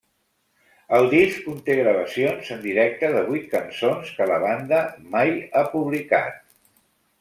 [0.99, 4.85] El disc conté gravacions en directe de vuit cançons que la banda
[5.17, 6.47] mai ha publicat.